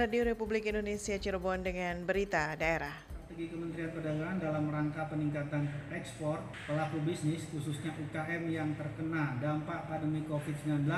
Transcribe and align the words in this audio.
Radio 0.00 0.24
Republik 0.24 0.64
Indonesia 0.64 1.12
Cirebon 1.12 1.60
dengan 1.60 2.08
berita 2.08 2.56
daerah. 2.56 3.04
Strategi 3.28 3.52
Kementerian 3.52 3.92
Perdagangan 3.92 4.40
dalam 4.40 4.64
rangka 4.72 5.12
peningkatan 5.12 5.68
ekspor 5.92 6.40
pelaku 6.64 7.04
bisnis 7.04 7.44
khususnya 7.52 7.92
UKM 7.92 8.48
yang 8.48 8.72
terkena 8.80 9.36
dampak 9.44 9.92
pandemi 9.92 10.24
COVID-19 10.24 10.88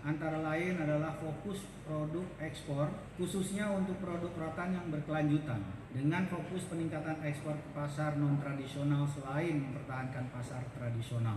antara 0.00 0.40
lain 0.40 0.80
adalah 0.80 1.20
fokus 1.20 1.60
produk 1.84 2.24
ekspor 2.40 2.88
khususnya 3.20 3.68
untuk 3.68 4.00
produk 4.00 4.32
rotan 4.32 4.80
yang 4.80 4.88
berkelanjutan 4.96 5.60
dengan 5.92 6.24
fokus 6.32 6.64
peningkatan 6.72 7.20
ekspor 7.28 7.52
ke 7.52 7.68
pasar 7.76 8.16
non 8.16 8.40
tradisional 8.40 9.04
selain 9.12 9.60
mempertahankan 9.60 10.24
pasar 10.32 10.64
tradisional. 10.72 11.36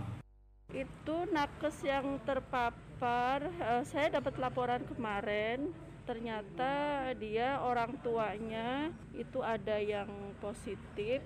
Itu 0.72 1.28
nakes 1.28 1.76
yang 1.84 2.24
terpapar, 2.24 3.52
eh, 3.60 3.84
saya 3.84 4.08
dapat 4.16 4.40
laporan 4.40 4.80
kemarin 4.88 5.91
ternyata 6.02 7.10
dia 7.14 7.62
orang 7.62 7.94
tuanya 8.02 8.90
itu 9.14 9.38
ada 9.42 9.78
yang 9.78 10.10
positif. 10.42 11.22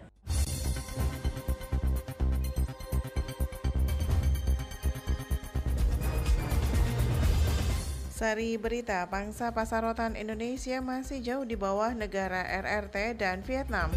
Sari 8.17 8.57
berita, 8.57 9.05
pangsa 9.13 9.53
pasar 9.53 9.85
rotan 9.85 10.17
Indonesia 10.17 10.81
masih 10.81 11.21
jauh 11.21 11.45
di 11.45 11.53
bawah 11.53 11.93
negara 11.93 12.49
RRT 12.49 13.21
dan 13.21 13.45
Vietnam. 13.45 13.93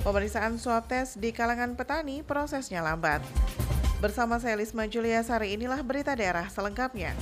Pemeriksaan 0.00 0.56
swab 0.56 0.88
test 0.88 1.20
di 1.20 1.28
kalangan 1.28 1.76
petani 1.76 2.24
prosesnya 2.24 2.80
lambat. 2.80 3.20
Bersama 4.00 4.40
saya 4.40 4.56
Lisma 4.56 4.88
Julia 4.88 5.20
Sari, 5.20 5.52
inilah 5.60 5.84
berita 5.84 6.16
daerah 6.16 6.48
selengkapnya. 6.48 7.12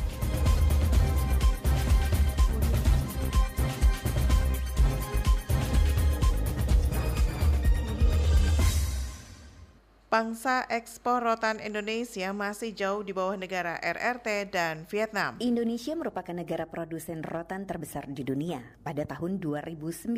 Pangsa 10.17 10.65
ekspor 10.73 11.21
rotan 11.21 11.61
Indonesia 11.61 12.33
masih 12.33 12.73
jauh 12.73 13.05
di 13.05 13.13
bawah 13.13 13.37
negara 13.37 13.77
RRT 13.77 14.49
dan 14.49 14.89
Vietnam. 14.89 15.37
Indonesia 15.45 15.93
merupakan 15.93 16.33
negara 16.33 16.65
produsen 16.65 17.21
rotan 17.21 17.69
terbesar 17.69 18.09
di 18.09 18.25
dunia. 18.25 18.65
Pada 18.81 19.05
tahun 19.05 19.37
2019, 19.45 20.17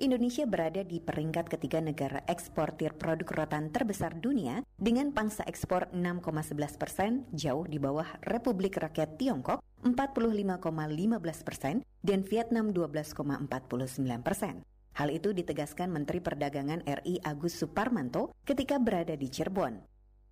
Indonesia 0.00 0.44
berada 0.48 0.80
di 0.80 1.04
peringkat 1.04 1.44
ketiga 1.44 1.84
negara 1.84 2.24
eksportir 2.24 2.96
produk 2.96 3.44
rotan 3.44 3.68
terbesar 3.68 4.16
dunia 4.16 4.64
dengan 4.80 5.12
pangsa 5.12 5.44
ekspor 5.44 5.92
6,11 5.92 6.80
persen, 6.80 7.28
jauh 7.36 7.68
di 7.68 7.76
bawah 7.76 8.08
Republik 8.24 8.80
Rakyat 8.80 9.20
Tiongkok 9.20 9.60
45,15 9.84 11.44
persen 11.44 11.84
dan 12.00 12.24
Vietnam 12.24 12.72
12,49 12.72 14.24
persen. 14.24 14.64
Hal 14.98 15.14
itu 15.14 15.30
ditegaskan 15.30 15.94
Menteri 15.94 16.18
Perdagangan 16.18 16.82
RI 16.82 17.22
Agus 17.22 17.54
Suparmanto 17.54 18.34
ketika 18.42 18.82
berada 18.82 19.14
di 19.14 19.30
Cirebon. 19.30 19.78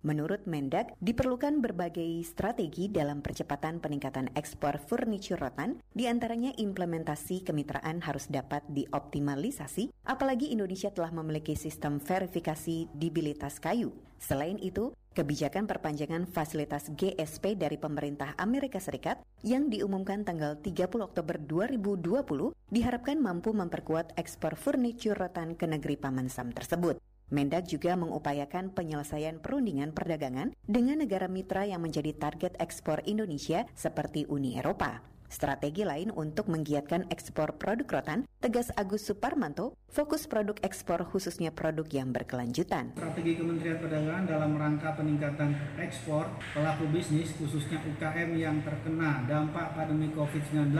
Menurut 0.03 0.43
Mendak, 0.43 0.91
diperlukan 0.99 1.63
berbagai 1.63 2.21
strategi 2.27 2.91
dalam 2.91 3.23
percepatan 3.23 3.79
peningkatan 3.79 4.29
ekspor 4.35 4.75
furniture 4.77 5.39
rotan, 5.39 5.79
di 5.95 6.05
antaranya 6.05 6.51
implementasi 6.53 7.47
kemitraan 7.47 8.03
harus 8.03 8.27
dapat 8.27 8.61
dioptimalisasi, 8.67 9.89
apalagi 10.03 10.51
Indonesia 10.51 10.91
telah 10.91 11.15
memiliki 11.15 11.55
sistem 11.55 12.03
verifikasi 12.03 12.91
dibilitas 12.91 13.63
kayu. 13.63 13.95
Selain 14.19 14.59
itu, 14.59 14.91
Kebijakan 15.17 15.65
perpanjangan 15.65 16.29
fasilitas 16.29 16.93
GSP 16.93 17.57
dari 17.57 17.81
pemerintah 17.81 18.37
Amerika 18.37 18.77
Serikat 18.77 19.17
yang 19.41 19.65
diumumkan 19.65 20.21
tanggal 20.21 20.61
30 20.61 20.77
Oktober 21.01 21.41
2020 21.41 22.53
diharapkan 22.69 23.17
mampu 23.17 23.49
memperkuat 23.49 24.13
ekspor 24.13 24.53
furniture 24.53 25.17
rotan 25.17 25.57
ke 25.57 25.65
negeri 25.65 25.97
Paman 25.97 26.29
Sam 26.29 26.53
tersebut. 26.53 27.01
Mendak 27.33 27.65
juga 27.65 27.97
mengupayakan 27.97 28.77
penyelesaian 28.77 29.41
perundingan 29.41 29.89
perdagangan 29.89 30.53
dengan 30.69 31.01
negara 31.01 31.25
mitra 31.25 31.65
yang 31.65 31.81
menjadi 31.81 32.13
target 32.13 32.53
ekspor 32.61 33.01
Indonesia 33.09 33.65
seperti 33.73 34.29
Uni 34.29 34.61
Eropa. 34.61 35.01
Strategi 35.27 35.83
lain 35.83 36.07
untuk 36.15 36.47
menggiatkan 36.47 37.11
ekspor 37.11 37.59
produk 37.59 37.99
rotan, 37.99 38.23
tegas 38.39 38.71
Agus 38.79 39.03
Suparmanto, 39.03 39.75
fokus 39.91 40.23
produk 40.23 40.55
ekspor 40.63 41.03
khususnya 41.03 41.51
produk 41.51 41.83
yang 41.91 42.15
berkelanjutan. 42.15 42.95
Strategi 42.95 43.35
Kementerian 43.35 43.83
Perdagangan 43.83 44.23
dalam 44.23 44.55
rangka 44.55 44.95
peningkatan 44.95 45.51
ekspor 45.83 46.31
pelaku 46.55 46.87
bisnis 46.95 47.35
khususnya 47.35 47.83
UKM 47.83 48.39
yang 48.39 48.63
terkena 48.63 49.27
dampak 49.27 49.75
pandemi 49.75 50.15
COVID-19 50.15 50.71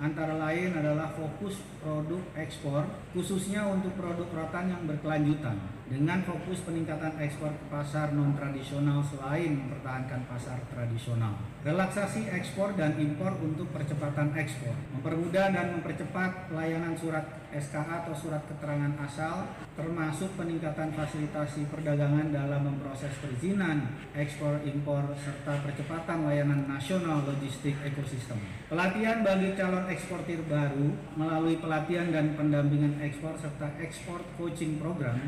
antara 0.00 0.34
lain 0.34 0.74
adalah 0.74 1.12
fokus 1.14 1.60
produk 1.78 2.18
ekspor 2.34 2.88
khususnya 3.14 3.68
untuk 3.68 3.94
produk 3.94 4.26
rotan 4.32 4.72
yang 4.72 4.82
berkelanjutan 4.88 5.54
dengan 5.84 6.24
fokus 6.24 6.64
peningkatan 6.64 7.20
ekspor 7.20 7.52
ke 7.52 7.66
pasar 7.68 8.16
non 8.16 8.32
tradisional 8.32 9.04
selain 9.04 9.52
mempertahankan 9.52 10.24
pasar 10.24 10.56
tradisional. 10.72 11.36
Relaksasi 11.60 12.32
ekspor 12.32 12.72
dan 12.76 12.96
impor 12.96 13.36
untuk 13.40 13.68
percepatan 13.68 14.32
ekspor, 14.32 14.72
mempermudah 14.96 15.52
dan 15.52 15.76
mempercepat 15.80 16.48
pelayanan 16.48 16.96
surat 16.96 17.24
SKA 17.54 18.04
atau 18.04 18.14
surat 18.16 18.42
keterangan 18.50 18.98
asal 19.06 19.46
termasuk 19.74 20.34
peningkatan 20.38 20.90
fasilitasi 20.94 21.66
perdagangan 21.70 22.30
dalam 22.30 22.62
memproses 22.62 23.10
perizinan 23.18 23.90
ekspor 24.14 24.62
impor 24.62 25.02
serta 25.18 25.62
percepatan 25.62 26.26
layanan 26.26 26.66
nasional 26.66 27.26
logistik 27.26 27.74
ekosistem. 27.82 28.38
Pelatihan 28.70 29.22
bagi 29.26 29.54
calon 29.54 29.86
eksportir 29.90 30.42
baru 30.46 30.94
melalui 31.18 31.58
pelatihan 31.58 32.10
dan 32.10 32.34
pendampingan 32.38 32.98
ekspor 33.02 33.34
serta 33.38 33.70
ekspor 33.82 34.22
coaching 34.38 34.78
program, 34.78 35.18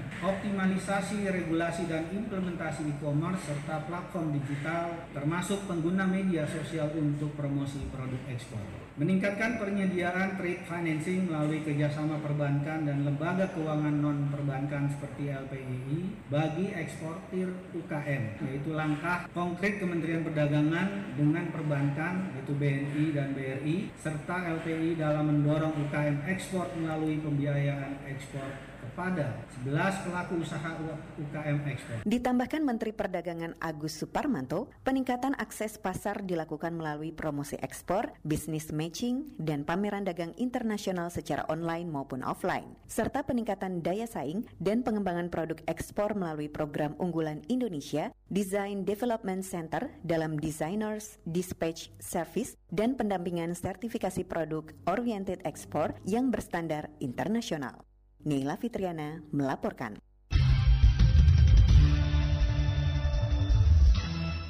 optimalisasi 0.46 1.26
regulasi 1.26 1.90
dan 1.90 2.06
implementasi 2.14 2.86
e-commerce 2.86 3.50
serta 3.50 3.82
platform 3.90 4.30
digital 4.38 4.94
termasuk 5.10 5.66
pengguna 5.66 6.06
media 6.06 6.46
sosial 6.46 6.86
untuk 6.94 7.34
promosi 7.34 7.82
produk 7.90 8.22
ekspor. 8.30 8.62
Meningkatkan 8.96 9.58
penyediaan 9.58 10.38
trade 10.38 10.62
financing 10.64 11.26
melalui 11.26 11.66
kerjasama 11.66 12.22
perbankan 12.22 12.86
dan 12.86 13.02
lembaga 13.02 13.50
keuangan 13.58 13.92
non 13.98 14.30
perbankan 14.30 14.86
seperti 14.86 15.34
LPII 15.34 16.30
bagi 16.30 16.70
eksportir 16.72 17.50
UKM, 17.74 18.46
yaitu 18.46 18.70
langkah 18.72 19.26
konkret 19.34 19.82
Kementerian 19.82 20.22
Perdagangan 20.22 21.18
dengan 21.18 21.50
perbankan 21.50 22.38
yaitu 22.38 22.54
BNI 22.54 23.04
dan 23.12 23.34
BRI 23.34 23.90
serta 23.98 24.46
LPI 24.62 24.94
dalam 24.94 25.26
mendorong 25.26 25.74
UKM 25.90 26.22
ekspor 26.30 26.70
melalui 26.78 27.18
pembiayaan 27.18 27.98
ekspor 28.06 28.75
kepada 28.96 29.28
11 29.60 30.08
pelaku 30.08 30.40
usaha 30.40 30.72
UKM 31.20 31.68
ekspor. 31.68 32.00
Ditambahkan 32.08 32.64
Menteri 32.64 32.96
Perdagangan 32.96 33.52
Agus 33.60 33.92
Suparmanto, 34.00 34.72
peningkatan 34.88 35.36
akses 35.36 35.76
pasar 35.76 36.24
dilakukan 36.24 36.72
melalui 36.72 37.12
promosi 37.12 37.60
ekspor, 37.60 38.16
bisnis 38.24 38.72
matching, 38.72 39.36
dan 39.36 39.68
pameran 39.68 40.08
dagang 40.08 40.32
internasional 40.40 41.12
secara 41.12 41.44
online 41.52 41.92
maupun 41.92 42.24
offline, 42.24 42.72
serta 42.88 43.20
peningkatan 43.20 43.84
daya 43.84 44.08
saing 44.08 44.48
dan 44.64 44.80
pengembangan 44.80 45.28
produk 45.28 45.60
ekspor 45.68 46.16
melalui 46.16 46.48
program 46.48 46.96
unggulan 46.96 47.44
Indonesia, 47.52 48.08
Design 48.32 48.88
Development 48.88 49.44
Center 49.44 49.92
dalam 50.08 50.40
Designers 50.40 51.20
Dispatch 51.28 51.92
Service, 52.00 52.56
dan 52.72 52.96
pendampingan 52.96 53.52
sertifikasi 53.52 54.24
produk 54.24 54.72
oriented 54.88 55.44
ekspor 55.44 55.92
yang 56.08 56.32
berstandar 56.32 56.88
internasional. 57.04 57.84
Neila 58.24 58.56
Fitriana 58.56 59.20
melaporkan. 59.34 60.00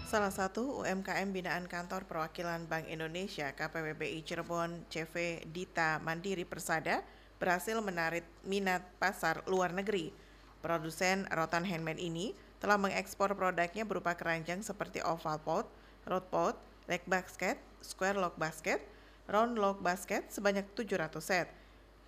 Salah 0.06 0.30
satu 0.30 0.86
UMKM 0.86 1.34
binaan 1.34 1.66
kantor 1.66 2.06
perwakilan 2.06 2.70
Bank 2.70 2.86
Indonesia 2.86 3.50
KPWBI 3.50 4.22
Cirebon 4.22 4.86
CV 4.86 5.42
Dita 5.50 5.98
Mandiri 5.98 6.46
Persada 6.46 7.02
berhasil 7.42 7.74
menarik 7.82 8.22
minat 8.46 8.86
pasar 9.02 9.42
luar 9.50 9.74
negeri. 9.74 10.14
Produsen 10.62 11.26
rotan 11.34 11.66
handmade 11.66 11.98
ini 11.98 12.38
telah 12.62 12.78
mengekspor 12.80 13.34
produknya 13.34 13.82
berupa 13.82 14.16
keranjang 14.16 14.62
seperti 14.64 15.02
oval 15.04 15.42
pot, 15.42 15.66
road 16.06 16.24
pot, 16.30 16.56
leg 16.86 17.02
basket, 17.04 17.58
square 17.82 18.16
lock 18.16 18.38
basket, 18.38 18.80
round 19.26 19.58
lock 19.58 19.82
basket 19.82 20.30
sebanyak 20.30 20.64
700 20.72 21.18
set. 21.18 21.50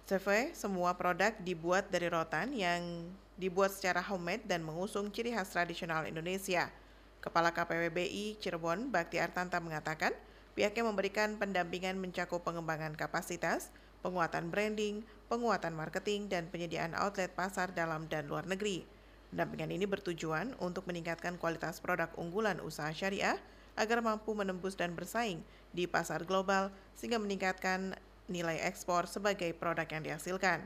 CV 0.08 0.56
semua 0.56 0.96
produk 0.96 1.36
dibuat 1.44 1.92
dari 1.92 2.08
rotan 2.08 2.56
yang 2.56 3.12
dibuat 3.36 3.76
secara 3.76 4.00
homemade 4.00 4.40
dan 4.48 4.64
mengusung 4.64 5.12
ciri 5.12 5.36
khas 5.36 5.52
tradisional 5.52 6.08
Indonesia. 6.08 6.72
Kepala 7.20 7.52
KPWBI 7.52 8.40
Cirebon 8.40 8.88
Bakti 8.88 9.20
Artanta 9.20 9.60
mengatakan 9.60 10.16
pihaknya 10.56 10.88
memberikan 10.88 11.36
pendampingan 11.36 12.00
mencakup 12.00 12.40
pengembangan 12.40 12.96
kapasitas, 12.96 13.68
penguatan 14.00 14.48
branding, 14.48 15.04
penguatan 15.28 15.76
marketing, 15.76 16.32
dan 16.32 16.48
penyediaan 16.48 16.96
outlet 16.96 17.28
pasar 17.36 17.76
dalam 17.76 18.08
dan 18.08 18.32
luar 18.32 18.48
negeri. 18.48 18.88
Pendampingan 19.28 19.76
ini 19.76 19.84
bertujuan 19.84 20.56
untuk 20.56 20.88
meningkatkan 20.88 21.36
kualitas 21.36 21.84
produk 21.84 22.08
unggulan 22.16 22.64
usaha 22.64 22.88
syariah 22.96 23.36
agar 23.76 24.00
mampu 24.00 24.32
menembus 24.32 24.72
dan 24.72 24.96
bersaing 24.96 25.44
di 25.76 25.84
pasar 25.84 26.24
global 26.24 26.72
sehingga 26.96 27.20
meningkatkan 27.20 27.92
nilai 28.28 28.60
ekspor 28.62 29.08
sebagai 29.08 29.50
produk 29.56 29.88
yang 29.88 30.04
dihasilkan. 30.04 30.62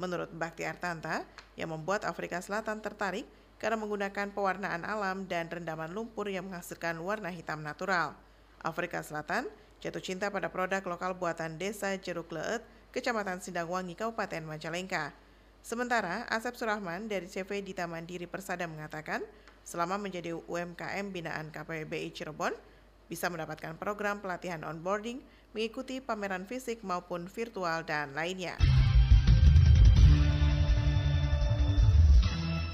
Menurut 0.00 0.32
Bakti 0.32 0.64
Artanta, 0.64 1.26
yang 1.58 1.74
membuat 1.74 2.08
Afrika 2.08 2.40
Selatan 2.40 2.80
tertarik 2.80 3.28
karena 3.60 3.76
menggunakan 3.76 4.32
pewarnaan 4.32 4.88
alam 4.88 5.28
dan 5.28 5.52
rendaman 5.52 5.92
lumpur 5.92 6.32
yang 6.32 6.48
menghasilkan 6.48 6.96
warna 7.04 7.28
hitam 7.28 7.60
natural. 7.60 8.16
Afrika 8.64 9.04
Selatan 9.04 9.44
jatuh 9.84 10.00
cinta 10.00 10.32
pada 10.32 10.48
produk 10.48 10.80
lokal 10.88 11.12
buatan 11.12 11.60
desa 11.60 11.92
Jeruk 12.00 12.32
Leet, 12.32 12.64
Kecamatan 12.96 13.44
Sindangwangi, 13.44 13.92
Kabupaten 13.92 14.40
Majalengka. 14.48 15.12
Sementara 15.60 16.24
Asep 16.32 16.56
Surahman 16.56 17.04
dari 17.04 17.28
CV 17.28 17.60
Dita 17.60 17.84
Mandiri 17.84 18.24
Persada 18.24 18.64
mengatakan, 18.64 19.20
selama 19.60 20.00
menjadi 20.00 20.32
UMKM 20.32 21.12
binaan 21.12 21.52
KPBI 21.52 22.16
Cirebon, 22.16 22.56
bisa 23.12 23.28
mendapatkan 23.28 23.76
program 23.76 24.24
pelatihan 24.24 24.64
onboarding, 24.64 25.20
mengikuti 25.50 25.98
pameran 25.98 26.46
fisik 26.46 26.82
maupun 26.86 27.26
virtual 27.26 27.82
dan 27.82 28.14
lainnya. 28.14 28.54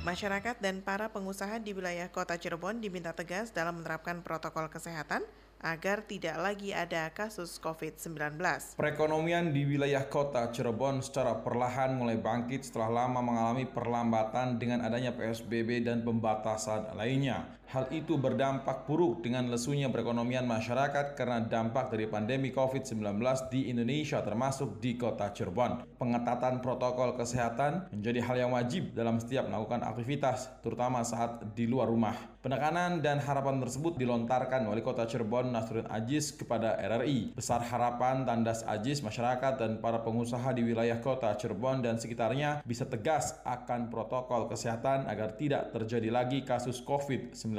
Masyarakat 0.06 0.62
dan 0.62 0.86
para 0.86 1.10
pengusaha 1.10 1.58
di 1.58 1.74
wilayah 1.74 2.06
kota 2.06 2.38
Cirebon 2.38 2.78
diminta 2.78 3.10
tegas 3.10 3.50
dalam 3.50 3.82
menerapkan 3.82 4.22
protokol 4.22 4.70
kesehatan 4.70 5.26
agar 5.58 6.06
tidak 6.06 6.38
lagi 6.38 6.70
ada 6.70 7.10
kasus 7.10 7.58
COVID-19. 7.58 8.38
Perekonomian 8.78 9.50
di 9.50 9.66
wilayah 9.66 10.06
kota 10.06 10.46
Cirebon 10.54 11.02
secara 11.02 11.42
perlahan 11.42 11.98
mulai 11.98 12.22
bangkit 12.22 12.70
setelah 12.70 13.02
lama 13.02 13.18
mengalami 13.18 13.66
perlambatan 13.66 14.62
dengan 14.62 14.86
adanya 14.86 15.10
PSBB 15.10 15.82
dan 15.82 16.06
pembatasan 16.06 16.94
lainnya. 16.94 17.42
Hal 17.66 17.90
itu 17.90 18.14
berdampak 18.14 18.86
buruk 18.86 19.26
dengan 19.26 19.50
lesunya 19.50 19.90
perekonomian 19.90 20.46
masyarakat 20.46 21.18
karena 21.18 21.42
dampak 21.42 21.90
dari 21.90 22.06
pandemi 22.06 22.54
COVID-19 22.54 23.18
di 23.50 23.66
Indonesia 23.74 24.22
termasuk 24.22 24.78
di 24.78 24.94
kota 24.94 25.34
Cirebon. 25.34 25.98
Pengetatan 25.98 26.62
protokol 26.62 27.18
kesehatan 27.18 27.90
menjadi 27.90 28.22
hal 28.22 28.36
yang 28.38 28.52
wajib 28.54 28.94
dalam 28.94 29.18
setiap 29.18 29.50
melakukan 29.50 29.82
aktivitas, 29.82 30.62
terutama 30.62 31.02
saat 31.02 31.42
di 31.58 31.66
luar 31.66 31.90
rumah. 31.90 32.36
Penekanan 32.46 33.02
dan 33.02 33.18
harapan 33.18 33.58
tersebut 33.58 33.98
dilontarkan 33.98 34.70
Wali 34.70 34.78
Kota 34.78 35.02
Cirebon 35.02 35.50
Nasruddin 35.50 35.90
Ajis 35.90 36.30
kepada 36.30 36.78
RRI. 36.78 37.34
Besar 37.34 37.58
harapan 37.58 38.22
tandas 38.22 38.62
Ajis 38.62 39.02
masyarakat 39.02 39.58
dan 39.58 39.82
para 39.82 40.06
pengusaha 40.06 40.54
di 40.54 40.62
wilayah 40.62 41.02
kota 41.02 41.34
Cirebon 41.34 41.82
dan 41.82 41.98
sekitarnya 41.98 42.62
bisa 42.62 42.86
tegas 42.86 43.34
akan 43.42 43.90
protokol 43.90 44.46
kesehatan 44.46 45.10
agar 45.10 45.34
tidak 45.34 45.74
terjadi 45.74 46.06
lagi 46.14 46.46
kasus 46.46 46.78
COVID-19. 46.86 47.55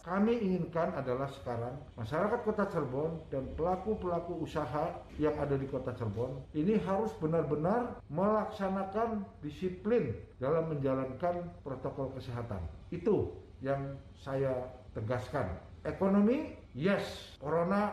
Kami 0.00 0.32
inginkan 0.40 0.96
adalah 0.96 1.28
sekarang 1.28 1.76
masyarakat 2.00 2.40
kota 2.40 2.64
Cirebon 2.72 3.20
dan 3.28 3.44
pelaku-pelaku 3.52 4.40
usaha 4.40 4.96
yang 5.20 5.36
ada 5.36 5.60
di 5.60 5.68
kota 5.68 5.92
Cirebon 5.92 6.40
ini 6.56 6.80
harus 6.80 7.12
benar-benar 7.20 8.00
melaksanakan 8.08 9.28
disiplin 9.44 10.16
dalam 10.40 10.72
menjalankan 10.72 11.52
protokol 11.60 12.16
kesehatan. 12.16 12.64
Itu 12.88 13.36
yang 13.60 14.00
saya 14.24 14.72
tegaskan. 14.96 15.52
Ekonomi, 15.84 16.56
yes. 16.72 17.36
Corona, 17.36 17.92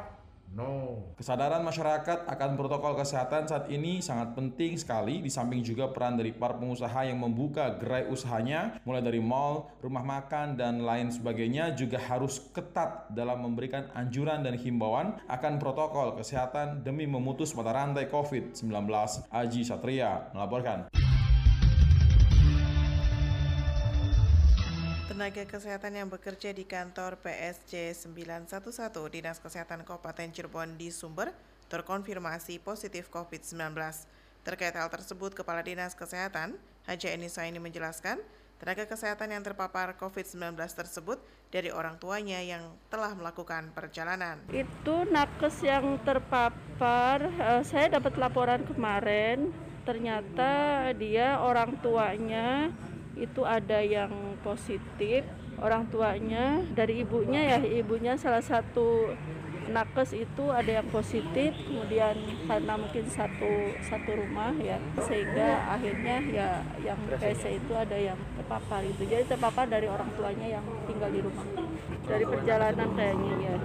No. 0.51 1.15
Kesadaran 1.15 1.63
masyarakat 1.63 2.27
akan 2.27 2.49
protokol 2.59 2.99
kesehatan 2.99 3.47
saat 3.47 3.71
ini 3.71 4.03
sangat 4.03 4.35
penting 4.35 4.75
sekali, 4.75 5.23
di 5.23 5.31
samping 5.31 5.63
juga 5.63 5.87
peran 5.87 6.19
dari 6.19 6.35
para 6.35 6.59
pengusaha 6.59 7.07
yang 7.07 7.23
membuka 7.23 7.79
gerai 7.79 8.11
usahanya, 8.11 8.83
mulai 8.83 8.99
dari 8.99 9.23
mall, 9.23 9.71
rumah 9.79 10.03
makan, 10.03 10.59
dan 10.59 10.83
lain 10.83 11.07
sebagainya 11.07 11.71
juga 11.71 12.03
harus 12.03 12.43
ketat 12.51 13.07
dalam 13.15 13.47
memberikan 13.47 13.87
anjuran 13.95 14.43
dan 14.43 14.59
himbauan 14.59 15.23
akan 15.31 15.55
protokol 15.55 16.19
kesehatan 16.19 16.83
demi 16.83 17.07
memutus 17.07 17.55
mata 17.55 17.71
rantai 17.71 18.11
COVID-19. 18.11 18.67
Aji 19.31 19.61
Satria 19.63 20.35
melaporkan. 20.35 21.10
Tenaga 25.21 25.45
kesehatan 25.45 25.93
yang 25.93 26.09
bekerja 26.09 26.49
di 26.49 26.65
kantor 26.65 27.13
PSC 27.21 27.93
911 27.93 28.89
Dinas 29.13 29.37
Kesehatan 29.37 29.85
Kabupaten 29.85 30.33
Cirebon 30.33 30.81
di 30.81 30.89
Sumber 30.89 31.29
terkonfirmasi 31.69 32.57
positif 32.57 33.05
COVID-19. 33.13 33.77
Terkait 34.41 34.73
hal 34.73 34.89
tersebut, 34.89 35.37
Kepala 35.37 35.61
Dinas 35.61 35.93
Kesehatan 35.93 36.57
Haji 36.89 37.13
Enisa 37.13 37.45
ini 37.45 37.61
menjelaskan, 37.61 38.17
tenaga 38.57 38.89
kesehatan 38.89 39.29
yang 39.29 39.45
terpapar 39.45 39.93
COVID-19 40.01 40.57
tersebut 40.57 41.21
dari 41.53 41.69
orang 41.69 42.01
tuanya 42.01 42.41
yang 42.41 42.73
telah 42.89 43.13
melakukan 43.13 43.69
perjalanan. 43.77 44.41
Itu 44.49 45.05
nakes 45.05 45.61
yang 45.61 46.01
terpapar, 46.01 47.29
eh, 47.29 47.61
saya 47.61 47.93
dapat 47.93 48.17
laporan 48.17 48.65
kemarin, 48.65 49.53
ternyata 49.85 50.89
dia 50.97 51.37
orang 51.37 51.77
tuanya 51.77 52.73
itu 53.21 53.45
ada 53.45 53.77
yang 53.79 54.09
positif 54.41 55.21
orang 55.61 55.85
tuanya 55.93 56.65
dari 56.73 57.05
ibunya 57.05 57.55
ya 57.55 57.59
ibunya 57.61 58.17
salah 58.17 58.41
satu 58.41 59.13
nakes 59.69 60.11
itu 60.17 60.43
ada 60.49 60.81
yang 60.81 60.87
positif 60.91 61.53
kemudian 61.53 62.17
karena 62.49 62.73
mungkin 62.75 63.05
satu 63.07 63.77
satu 63.85 64.11
rumah 64.17 64.51
ya 64.57 64.81
sehingga 64.99 65.69
akhirnya 65.69 66.17
ya 66.27 66.49
yang 66.81 66.99
PC 67.07 67.61
itu 67.61 67.73
ada 67.77 67.95
yang 67.95 68.19
terpapar 68.35 68.81
itu 68.83 69.05
jadi 69.05 69.23
terpapar 69.29 69.69
dari 69.69 69.87
orang 69.87 70.09
tuanya 70.17 70.59
yang 70.59 70.65
tinggal 70.89 71.09
di 71.13 71.21
rumah. 71.23 71.47
Dari 72.03 72.25
perjalanan 72.27 72.89
kayaknya 72.97 73.33
ya. 73.39 73.55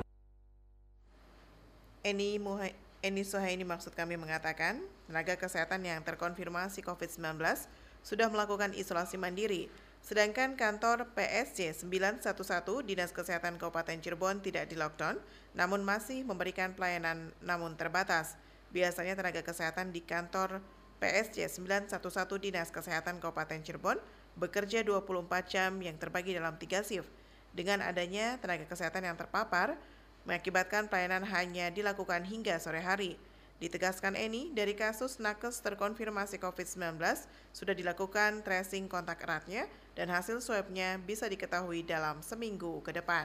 Eni 2.07 2.39
Muha 2.39 2.71
Eni 3.03 3.27
Suhaini 3.27 3.67
maksud 3.67 3.97
kami 3.99 4.15
mengatakan 4.15 4.79
tenaga 5.11 5.35
kesehatan 5.35 5.83
yang 5.83 6.01
terkonfirmasi 6.07 6.87
COVID-19 6.87 7.41
sudah 8.07 8.31
melakukan 8.31 8.71
isolasi 8.79 9.19
mandiri. 9.19 9.67
Sedangkan 9.99 10.55
kantor 10.55 11.11
PSC 11.19 11.75
911 11.75 12.87
Dinas 12.87 13.11
Kesehatan 13.11 13.59
Kabupaten 13.59 13.99
Cirebon 13.99 14.39
tidak 14.39 14.71
di 14.71 14.79
lockdown, 14.79 15.19
namun 15.59 15.83
masih 15.83 16.23
memberikan 16.23 16.71
pelayanan 16.79 17.35
namun 17.43 17.75
terbatas. 17.75 18.39
Biasanya 18.71 19.19
tenaga 19.19 19.43
kesehatan 19.43 19.91
di 19.91 20.07
kantor 20.07 20.63
PSC 21.03 21.51
911 21.51 21.99
Dinas 22.39 22.71
Kesehatan 22.71 23.19
Kabupaten 23.19 23.59
Cirebon 23.67 23.99
bekerja 24.39 24.87
24 24.87 25.27
jam 25.51 25.75
yang 25.83 25.99
terbagi 25.99 26.39
dalam 26.39 26.55
tiga 26.55 26.87
shift. 26.87 27.11
Dengan 27.51 27.83
adanya 27.83 28.39
tenaga 28.39 28.71
kesehatan 28.71 29.03
yang 29.03 29.19
terpapar, 29.19 29.75
mengakibatkan 30.23 30.87
pelayanan 30.87 31.27
hanya 31.27 31.75
dilakukan 31.75 32.23
hingga 32.23 32.63
sore 32.63 32.79
hari. 32.79 33.19
Ditegaskan 33.57 34.21
Eni, 34.21 34.53
dari 34.53 34.77
kasus 34.77 35.17
nakes 35.17 35.65
terkonfirmasi 35.65 36.37
COVID-19 36.37 37.01
sudah 37.57 37.73
dilakukan 37.73 38.45
tracing 38.45 38.85
kontak 38.85 39.25
eratnya 39.25 39.65
dan 39.97 40.13
hasil 40.13 40.45
swabnya 40.45 41.01
bisa 41.01 41.25
diketahui 41.25 41.81
dalam 41.81 42.21
seminggu 42.21 42.85
ke 42.85 42.93
depan. 42.93 43.25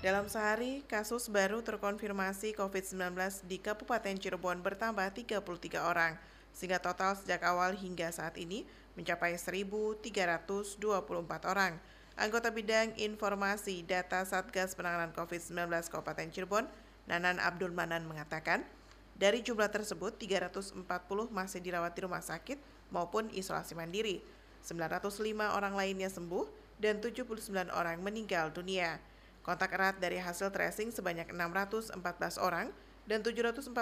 Dalam 0.00 0.32
sehari, 0.32 0.80
kasus 0.88 1.28
baru 1.28 1.60
terkonfirmasi 1.60 2.56
COVID-19 2.56 3.44
di 3.44 3.60
Kabupaten 3.60 4.16
Cirebon 4.16 4.64
bertambah 4.64 5.12
33 5.12 5.44
orang, 5.84 6.16
sehingga 6.56 6.80
total 6.80 7.20
sejak 7.20 7.44
awal 7.44 7.76
hingga 7.76 8.08
saat 8.16 8.40
ini 8.40 8.64
mencapai 8.96 9.36
1.324 9.36 10.80
orang. 11.52 11.76
Anggota 12.16 12.48
Bidang 12.48 12.96
Informasi 12.96 13.84
Data 13.84 14.24
Satgas 14.24 14.72
Penanganan 14.72 15.12
COVID-19 15.12 15.68
Kabupaten 15.92 16.32
Cirebon, 16.32 16.64
Nanan 17.04 17.36
Abdul 17.36 17.76
Manan 17.76 18.08
mengatakan, 18.08 18.64
dari 19.20 19.44
jumlah 19.44 19.68
tersebut 19.68 20.16
340 20.16 20.80
masih 21.28 21.60
dirawat 21.60 21.92
di 21.92 22.00
rumah 22.08 22.24
sakit 22.24 22.56
maupun 22.88 23.28
isolasi 23.36 23.76
mandiri. 23.76 24.24
905 24.64 25.12
orang 25.60 25.76
lainnya 25.76 26.08
sembuh 26.08 26.48
dan 26.80 27.04
79 27.04 27.52
orang 27.68 28.00
meninggal 28.00 28.48
dunia. 28.48 28.96
Kontak 29.44 29.76
erat 29.76 30.00
dari 30.00 30.16
hasil 30.16 30.48
tracing 30.48 30.96
sebanyak 30.96 31.28
614 31.28 32.00
orang 32.40 32.72
dan 33.04 33.20
744 33.20 33.76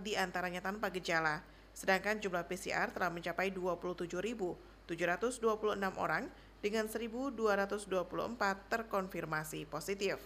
di 0.00 0.16
antaranya 0.16 0.64
tanpa 0.64 0.88
gejala. 0.88 1.44
Sedangkan 1.76 2.24
jumlah 2.24 2.48
PCR 2.48 2.88
telah 2.88 3.12
mencapai 3.12 3.52
27.726 3.52 4.88
orang 6.00 6.24
dengan 6.64 6.88
1.224 6.88 7.36
terkonfirmasi 8.70 9.68
positif. 9.68 10.20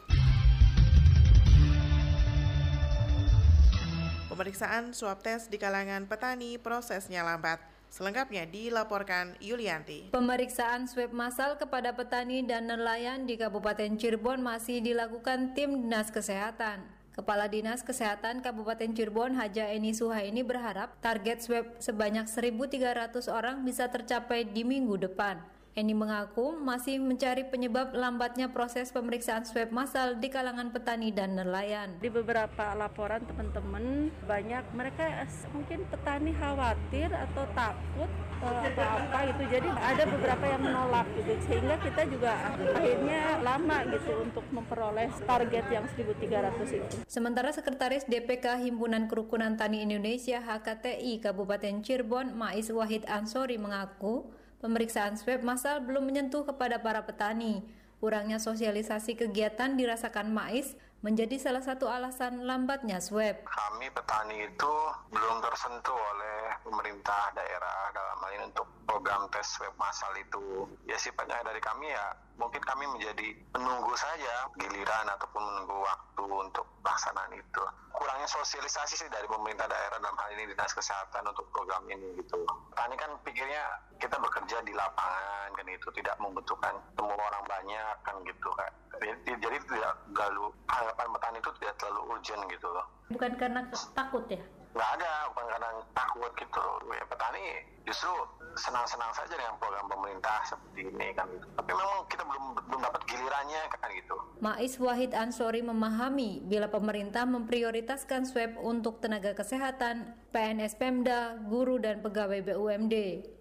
Pemeriksaan 4.31 4.97
swab 4.97 5.21
tes 5.21 5.51
di 5.51 5.61
kalangan 5.61 6.09
petani 6.09 6.57
prosesnya 6.57 7.21
lambat. 7.21 7.61
Selengkapnya 7.91 8.47
dilaporkan 8.47 9.35
Yulianti. 9.43 10.15
Pemeriksaan 10.15 10.87
swab 10.87 11.11
massal 11.11 11.59
kepada 11.59 11.91
petani 11.91 12.47
dan 12.47 12.71
nelayan 12.71 13.27
di 13.27 13.35
Kabupaten 13.35 13.99
Cirebon 13.99 14.39
masih 14.39 14.79
dilakukan 14.79 15.59
tim 15.59 15.85
Dinas 15.85 16.15
Kesehatan. 16.15 16.87
Kepala 17.11 17.51
Dinas 17.51 17.83
Kesehatan 17.83 18.41
Kabupaten 18.41 18.95
Cirebon 18.95 19.35
Haja 19.35 19.67
Eni 19.67 19.91
Suhaini 19.93 20.47
berharap 20.47 20.95
target 21.03 21.43
swab 21.43 21.67
sebanyak 21.83 22.31
1.300 22.31 23.27
orang 23.29 23.67
bisa 23.67 23.91
tercapai 23.91 24.47
di 24.47 24.63
minggu 24.63 24.95
depan. 24.95 25.60
Eni 25.79 25.95
mengaku 25.95 26.59
masih 26.59 26.99
mencari 26.99 27.47
penyebab 27.47 27.95
lambatnya 27.95 28.51
proses 28.51 28.91
pemeriksaan 28.91 29.47
swab 29.47 29.71
massal 29.71 30.19
di 30.19 30.27
kalangan 30.27 30.75
petani 30.75 31.15
dan 31.15 31.39
nelayan. 31.39 31.95
Di 32.03 32.11
beberapa 32.11 32.75
laporan 32.75 33.23
teman-teman 33.23 34.11
banyak 34.27 34.67
mereka 34.75 35.31
mungkin 35.55 35.87
petani 35.87 36.35
khawatir 36.35 37.15
atau 37.15 37.47
takut 37.55 38.11
eh, 38.43 38.61
atau 38.67 38.83
apa 38.83 39.19
gitu. 39.31 39.43
Jadi 39.47 39.69
ada 39.71 40.05
beberapa 40.11 40.45
yang 40.51 40.63
menolak 40.67 41.07
gitu 41.15 41.39
sehingga 41.47 41.79
kita 41.79 42.03
juga 42.11 42.33
akhirnya 42.75 43.39
lama 43.39 43.79
gitu 43.95 44.13
untuk 44.27 44.45
memperoleh 44.51 45.07
target 45.23 45.65
yang 45.71 45.87
1.300 45.87 46.83
itu. 46.83 46.97
Sementara 47.07 47.55
Sekretaris 47.55 48.11
DPK 48.11 48.59
Himpunan 48.67 49.07
Kerukunan 49.07 49.55
Tani 49.55 49.87
Indonesia 49.87 50.43
HKTI 50.43 51.23
Kabupaten 51.23 51.79
Cirebon 51.87 52.35
Mais 52.35 52.67
Wahid 52.75 53.07
Ansori 53.07 53.55
mengaku 53.55 54.40
Pemeriksaan 54.61 55.17
swab 55.17 55.41
massal 55.41 55.81
belum 55.81 56.05
menyentuh 56.05 56.45
kepada 56.45 56.77
para 56.85 57.01
petani. 57.01 57.65
Kurangnya 57.97 58.37
sosialisasi 58.37 59.17
kegiatan 59.17 59.73
dirasakan 59.73 60.29
Mais 60.29 60.77
menjadi 61.01 61.41
salah 61.41 61.65
satu 61.65 61.89
alasan 61.89 62.45
lambatnya 62.45 63.01
swab. 63.01 63.41
Kami 63.49 63.89
petani 63.89 64.45
itu 64.45 64.75
belum 65.09 65.37
tersentuh 65.41 65.97
oleh 65.97 66.61
pemerintah 66.61 67.33
daerah 67.33 67.89
dalam 67.97 68.17
hal 68.21 68.31
ini 68.37 68.45
untuk 68.53 68.69
program 68.85 69.33
tes 69.33 69.49
swab 69.49 69.73
massal 69.81 70.13
itu. 70.21 70.69
Ya 70.85 71.01
sifatnya 71.01 71.41
dari 71.41 71.61
kami 71.65 71.89
ya 71.89 72.13
mungkin 72.39 72.63
kami 72.63 72.85
menjadi 72.87 73.35
menunggu 73.57 73.95
saja 73.99 74.49
giliran 74.59 75.07
ataupun 75.17 75.43
menunggu 75.43 75.77
waktu 75.83 76.25
untuk 76.29 76.67
pelaksanaan 76.85 77.33
itu. 77.35 77.63
Kurangnya 77.91 78.29
sosialisasi 78.31 78.95
sih 78.97 79.09
dari 79.13 79.27
pemerintah 79.27 79.67
daerah 79.69 79.99
dalam 80.01 80.17
hal 80.17 80.31
ini 80.39 80.49
dinas 80.53 80.73
kesehatan 80.73 81.27
untuk 81.27 81.45
program 81.53 81.85
ini 81.91 82.17
gitu. 82.17 82.47
Petani 82.73 82.95
kan 82.97 83.11
pikirnya 83.27 83.65
kita 84.01 84.17
bekerja 84.17 84.63
di 84.65 84.73
lapangan 84.73 85.53
kan 85.53 85.67
itu 85.69 85.89
tidak 85.99 86.17
membutuhkan 86.17 86.75
temu 86.97 87.13
orang 87.13 87.45
banyak 87.45 87.95
kan 88.07 88.17
gitu 88.25 88.49
kan. 88.57 88.73
Jadi, 89.01 89.33
jadi 89.41 89.57
tidak 89.65 89.95
terlalu 90.13 90.53
harapan 90.69 91.09
petani 91.17 91.37
itu 91.41 91.51
tidak 91.61 91.75
terlalu 91.81 92.01
urgent 92.17 92.43
gitu 92.49 92.69
loh. 92.69 92.87
Bukan 93.11 93.33
karena 93.37 93.61
takut 93.93 94.25
ya? 94.29 94.41
Nggak 94.71 94.91
ada, 95.03 95.13
bukan 95.35 95.47
karena 95.51 95.69
takut 95.93 96.33
gitu. 96.39 96.65
Ya 96.95 97.05
petani 97.05 97.45
justru 97.91 98.15
senang-senang 98.55 99.11
saja 99.15 99.35
dengan 99.35 99.55
program 99.59 99.87
pemerintah 99.87 100.43
seperti 100.47 100.91
ini 100.91 101.11
kan. 101.15 101.27
Tapi 101.59 101.71
memang 101.71 102.07
kita 102.11 102.23
belum 102.27 102.45
belum 102.67 102.81
dapat 102.83 103.03
gilirannya 103.07 103.63
kan 103.79 103.89
gitu. 103.95 104.17
Mais 104.43 104.75
Wahid 104.79 105.13
Ansori 105.15 105.63
memahami 105.63 106.43
bila 106.47 106.67
pemerintah 106.67 107.27
memprioritaskan 107.27 108.27
swab 108.27 108.59
untuk 108.63 108.99
tenaga 108.99 109.35
kesehatan, 109.35 110.19
PNS 110.35 110.79
Pemda, 110.79 111.39
guru 111.47 111.79
dan 111.79 112.03
pegawai 112.03 112.43
BUMD. 112.43 112.97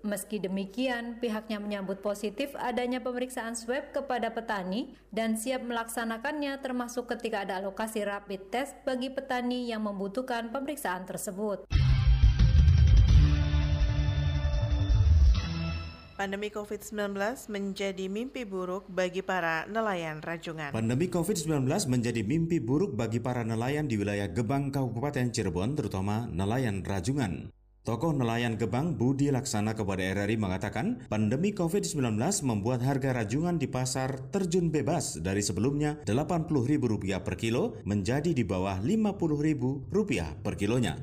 Meski 0.05 0.41
demikian, 0.41 1.17
pihaknya 1.21 1.57
menyambut 1.61 2.01
positif 2.01 2.53
adanya 2.57 3.01
pemeriksaan 3.01 3.53
swab 3.57 3.93
kepada 3.93 4.33
petani 4.33 4.97
dan 5.09 5.37
siap 5.37 5.65
melaksanakannya 5.65 6.57
termasuk 6.61 7.09
ketika 7.17 7.45
ada 7.45 7.61
alokasi 7.61 8.05
rapid 8.05 8.49
test 8.53 8.73
bagi 8.85 9.09
petani 9.13 9.69
yang 9.69 9.85
membutuhkan 9.85 10.53
pemeriksaan 10.53 11.05
tersebut. 11.05 11.65
Pandemi 16.19 16.51
COVID-19 16.51 17.15
menjadi 17.47 18.11
mimpi 18.11 18.43
buruk 18.43 18.91
bagi 18.91 19.23
para 19.23 19.63
nelayan 19.71 20.19
rajungan. 20.19 20.75
Pandemi 20.75 21.07
COVID-19 21.07 21.63
menjadi 21.87 22.27
mimpi 22.27 22.59
buruk 22.59 22.91
bagi 22.91 23.23
para 23.23 23.47
nelayan 23.47 23.87
di 23.87 23.95
wilayah 23.95 24.27
Gebang, 24.27 24.67
Kabupaten 24.67 25.31
Cirebon, 25.31 25.79
terutama 25.79 26.27
nelayan 26.27 26.83
rajungan. 26.83 27.55
Tokoh 27.87 28.11
nelayan 28.11 28.59
Gebang 28.59 28.99
Budi 28.99 29.31
Laksana 29.31 29.79
kepada 29.79 30.03
RRI 30.03 30.35
mengatakan, 30.35 31.07
pandemi 31.07 31.55
COVID-19 31.55 32.19
membuat 32.43 32.83
harga 32.83 33.15
rajungan 33.15 33.55
di 33.55 33.71
pasar 33.71 34.19
terjun 34.27 34.75
bebas 34.75 35.23
dari 35.23 35.39
sebelumnya 35.39 36.03
Rp80.000 36.03 37.15
per 37.23 37.39
kilo 37.39 37.79
menjadi 37.87 38.35
di 38.35 38.43
bawah 38.43 38.83
Rp50.000 38.83 40.43
per 40.43 40.59
kilonya. 40.59 40.99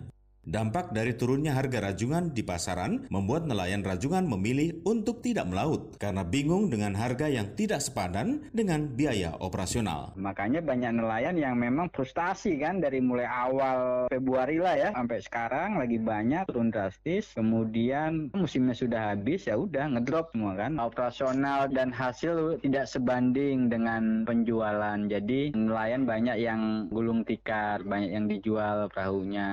Dampak 0.47 0.95
dari 0.95 1.11
turunnya 1.19 1.59
harga 1.59 1.91
rajungan 1.91 2.31
di 2.31 2.47
pasaran 2.47 3.11
membuat 3.11 3.51
nelayan 3.51 3.83
rajungan 3.83 4.31
memilih 4.31 4.79
untuk 4.87 5.19
tidak 5.19 5.51
melaut 5.51 5.99
karena 5.99 6.23
bingung 6.23 6.71
dengan 6.71 6.95
harga 6.95 7.27
yang 7.27 7.51
tidak 7.59 7.83
sepadan 7.83 8.47
dengan 8.55 8.87
biaya 8.95 9.35
operasional. 9.43 10.15
Makanya 10.15 10.63
banyak 10.63 11.03
nelayan 11.03 11.35
yang 11.35 11.59
memang 11.59 11.91
frustasi 11.91 12.63
kan 12.63 12.79
dari 12.79 13.03
mulai 13.03 13.27
awal 13.27 14.07
Februari 14.07 14.63
lah 14.63 14.79
ya 14.79 14.89
sampai 14.95 15.19
sekarang 15.19 15.83
lagi 15.83 15.99
banyak 15.99 16.47
turun 16.47 16.71
drastis. 16.71 17.35
Kemudian 17.35 18.31
musimnya 18.31 18.79
sudah 18.79 19.19
habis 19.19 19.51
ya 19.51 19.59
udah 19.59 19.99
ngedrop 19.99 20.31
semua 20.31 20.55
kan. 20.55 20.79
Operasional 20.79 21.75
dan 21.75 21.91
hasil 21.91 22.63
tidak 22.63 22.87
sebanding 22.87 23.67
dengan 23.67 24.23
penjualan. 24.23 25.11
Jadi 25.11 25.59
nelayan 25.59 26.07
banyak 26.07 26.39
yang 26.39 26.87
gulung 26.87 27.27
tikar, 27.27 27.83
banyak 27.83 28.15
yang 28.15 28.31
dijual 28.31 28.87
perahunya. 28.95 29.51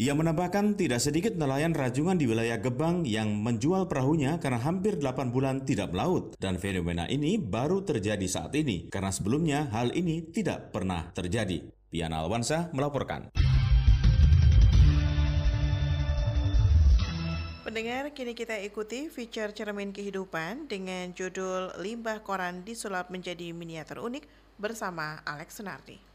Ia 0.00 0.12
menambahkan 0.30 0.78
tidak 0.78 1.02
sedikit 1.02 1.34
nelayan 1.34 1.74
rajungan 1.74 2.14
di 2.14 2.30
wilayah 2.30 2.54
Gebang 2.62 3.02
yang 3.02 3.34
menjual 3.42 3.90
perahunya 3.90 4.38
karena 4.38 4.62
hampir 4.62 4.94
8 4.94 5.34
bulan 5.34 5.66
tidak 5.66 5.90
melaut. 5.90 6.38
Dan 6.38 6.54
fenomena 6.54 7.02
ini 7.10 7.34
baru 7.34 7.82
terjadi 7.82 8.22
saat 8.30 8.54
ini 8.54 8.86
karena 8.94 9.10
sebelumnya 9.10 9.66
hal 9.74 9.90
ini 9.90 10.22
tidak 10.30 10.70
pernah 10.70 11.10
terjadi. 11.10 11.66
Piana 11.90 12.22
Alwansa 12.22 12.70
melaporkan. 12.70 13.34
Pendengar, 17.66 18.14
kini 18.14 18.30
kita 18.38 18.54
ikuti 18.62 19.10
feature 19.10 19.50
cermin 19.50 19.90
kehidupan 19.90 20.70
dengan 20.70 21.10
judul 21.10 21.74
Limbah 21.82 22.22
Koran 22.22 22.62
disulap 22.62 23.10
menjadi 23.10 23.50
miniatur 23.50 23.98
unik 24.06 24.30
bersama 24.62 25.26
Alex 25.26 25.58
Sunardi. 25.58 26.09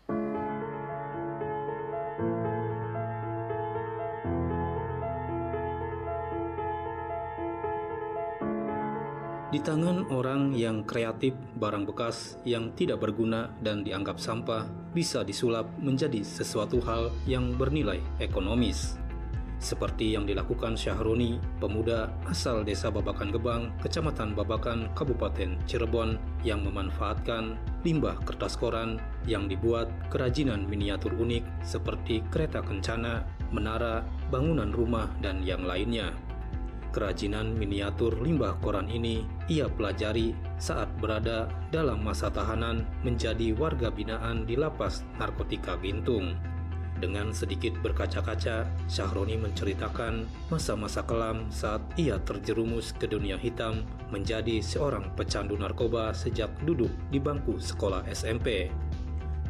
Di 9.56 9.64
tangan 9.64 10.12
orang 10.12 10.52
yang 10.52 10.84
kreatif, 10.84 11.32
barang 11.56 11.88
bekas 11.88 12.36
yang 12.44 12.76
tidak 12.76 13.00
berguna 13.00 13.56
dan 13.64 13.88
dianggap 13.88 14.20
sampah 14.20 14.68
bisa 14.92 15.24
disulap 15.24 15.72
menjadi 15.80 16.28
sesuatu 16.28 16.84
hal 16.84 17.08
yang 17.24 17.56
bernilai 17.56 18.04
ekonomis. 18.20 19.00
Seperti 19.64 20.12
yang 20.12 20.28
dilakukan 20.28 20.76
Syahroni, 20.76 21.40
pemuda 21.64 22.12
asal 22.28 22.68
desa 22.68 22.92
Babakan 22.92 23.32
Gebang, 23.32 23.72
kecamatan 23.80 24.36
Babakan, 24.36 24.92
Kabupaten 24.92 25.56
Cirebon 25.64 26.20
yang 26.44 26.60
memanfaatkan 26.68 27.56
limbah 27.88 28.20
kertas 28.28 28.60
koran 28.60 29.00
yang 29.24 29.48
dibuat 29.48 29.88
kerajinan 30.12 30.68
miniatur 30.68 31.16
unik 31.16 31.64
seperti 31.64 32.20
kereta 32.28 32.60
kencana, 32.60 33.24
menara, 33.56 34.04
bangunan 34.28 34.76
rumah, 34.76 35.08
dan 35.24 35.40
yang 35.48 35.64
lainnya. 35.64 36.12
Kerajinan 36.96 37.60
miniatur 37.60 38.24
limbah 38.24 38.56
koran 38.64 38.88
ini 38.88 39.28
ia 39.52 39.68
pelajari 39.68 40.32
saat 40.56 40.88
berada 40.96 41.52
dalam 41.68 42.00
masa 42.00 42.32
tahanan 42.32 42.88
menjadi 43.04 43.52
warga 43.52 43.92
binaan 43.92 44.48
di 44.48 44.56
lapas 44.56 45.04
narkotika 45.20 45.76
Gintung. 45.84 46.40
Dengan 46.96 47.36
sedikit 47.36 47.76
berkaca-kaca, 47.84 48.72
Syahroni 48.88 49.36
menceritakan 49.36 50.24
masa-masa 50.48 51.04
kelam 51.04 51.52
saat 51.52 51.84
ia 52.00 52.16
terjerumus 52.24 52.96
ke 52.96 53.12
dunia 53.12 53.36
hitam 53.36 53.84
menjadi 54.08 54.64
seorang 54.64 55.12
pecandu 55.20 55.60
narkoba 55.60 56.16
sejak 56.16 56.48
duduk 56.64 56.96
di 57.12 57.20
bangku 57.20 57.60
sekolah 57.60 58.08
SMP 58.08 58.72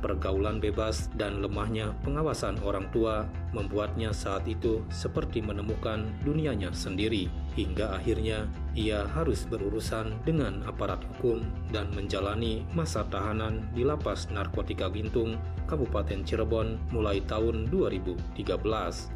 pergaulan 0.03 0.59
bebas 0.59 1.07
dan 1.15 1.39
lemahnya 1.39 1.95
pengawasan 2.03 2.59
orang 2.63 2.87
tua 2.91 3.27
membuatnya 3.55 4.11
saat 4.11 4.43
itu 4.45 4.83
seperti 4.91 5.39
menemukan 5.39 6.03
dunianya 6.27 6.75
sendiri 6.75 7.31
hingga 7.55 7.95
akhirnya 7.95 8.51
ia 8.75 9.07
harus 9.15 9.47
berurusan 9.47 10.11
dengan 10.27 10.59
aparat 10.67 10.99
hukum 11.15 11.39
dan 11.71 11.87
menjalani 11.95 12.67
masa 12.75 13.07
tahanan 13.07 13.63
di 13.71 13.87
lapas 13.87 14.27
narkotika 14.27 14.91
Gintung, 14.91 15.39
Kabupaten 15.63 16.27
Cirebon 16.27 16.75
mulai 16.91 17.23
tahun 17.23 17.71
2013. 17.71 19.14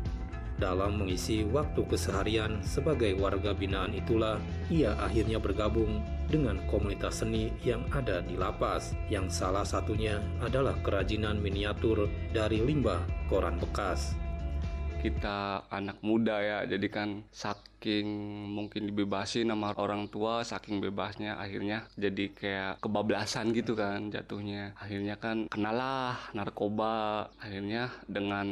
Dalam 0.60 1.00
mengisi 1.00 1.48
waktu 1.48 1.88
keseharian 1.88 2.60
sebagai 2.60 3.16
warga 3.16 3.56
binaan 3.56 3.96
itulah 3.96 4.36
ia 4.68 4.92
akhirnya 5.00 5.40
bergabung 5.40 6.04
dengan 6.28 6.60
komunitas 6.68 7.24
seni 7.24 7.50
yang 7.64 7.82
ada 7.96 8.20
di 8.20 8.36
lapas, 8.36 8.92
yang 9.08 9.32
salah 9.32 9.64
satunya 9.64 10.20
adalah 10.44 10.76
kerajinan 10.84 11.40
miniatur 11.40 12.12
dari 12.36 12.60
limbah 12.60 13.00
koran 13.32 13.56
bekas 13.56 14.14
kita 15.00 15.68
anak 15.72 16.04
muda 16.04 16.44
ya. 16.44 16.60
Jadi 16.68 16.88
kan 16.92 17.24
saking 17.32 18.08
mungkin 18.52 18.92
dibebasin 18.92 19.48
sama 19.48 19.72
orang 19.80 20.12
tua 20.12 20.44
saking 20.44 20.84
bebasnya 20.84 21.40
akhirnya 21.40 21.88
jadi 21.96 22.26
kayak 22.36 22.74
kebablasan 22.84 23.56
gitu 23.56 23.74
kan 23.80 24.12
jatuhnya. 24.12 24.76
Akhirnya 24.76 25.16
kan 25.16 25.48
kenalah 25.48 26.20
narkoba. 26.36 27.32
Akhirnya 27.40 27.90
dengan 28.06 28.48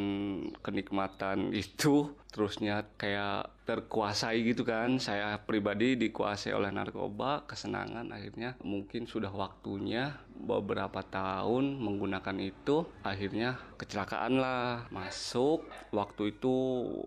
kenikmatan 0.63 1.51
itu 1.51 2.11
terusnya 2.37 2.85
kayak 3.01 3.65
terkuasai 3.65 4.45
gitu 4.45 4.61
kan. 4.61 5.01
Saya 5.01 5.41
pribadi 5.41 5.97
dikuasai 5.97 6.53
oleh 6.53 6.69
narkoba 6.69 7.49
kesenangan 7.49 8.13
akhirnya 8.13 8.53
mungkin 8.61 9.09
sudah 9.09 9.33
waktunya 9.33 10.13
beberapa 10.37 11.01
tahun 11.01 11.81
menggunakan 11.81 12.37
itu 12.37 12.85
akhirnya 13.01 13.57
kecelakaan 13.81 14.37
lah. 14.37 14.85
Masuk 14.93 15.65
waktu 15.89 16.37
itu 16.37 16.55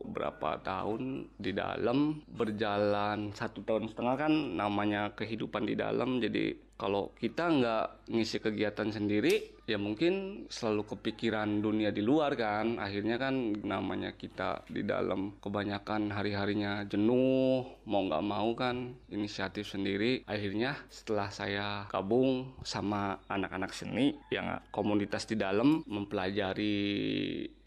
berapa 0.03 0.59
tahun 0.67 1.31
di 1.39 1.55
dalam 1.55 2.27
berjalan 2.27 3.31
satu 3.31 3.63
tahun 3.63 3.87
setengah 3.87 4.17
kan 4.19 4.33
namanya 4.59 5.15
kehidupan 5.15 5.71
di 5.71 5.79
dalam. 5.79 6.19
Jadi 6.19 6.75
kalau 6.75 7.15
kita 7.15 7.45
nggak 7.47 8.09
ngisi 8.09 8.43
kegiatan 8.43 8.89
sendiri 8.89 9.60
ya 9.71 9.79
mungkin 9.79 10.45
selalu 10.51 10.83
kepikiran 10.91 11.63
dunia 11.63 11.95
di 11.95 12.03
luar 12.03 12.35
kan. 12.35 12.83
Akhirnya 12.83 13.23
kan 13.23 13.55
namanya 13.63 14.19
kita 14.19 14.67
di 14.67 14.83
dalam 14.83 15.39
kebanyakan 15.39 16.11
hari-harinya 16.11 16.83
jenuh 16.91 17.63
mau 17.87 18.03
nggak 18.11 18.27
mau 18.27 18.51
kan 18.59 18.99
inisiatif 19.15 19.71
sendiri. 19.71 20.27
Akhirnya 20.27 20.75
setelah 20.91 21.31
saya 21.31 21.87
gabung 21.87 22.59
sama 22.67 23.23
anak-anak 23.31 23.71
seni 23.71 24.19
yang 24.35 24.59
komunitas 24.75 25.31
di 25.31 25.39
dalam 25.39 25.87
mempelajari 25.87 26.75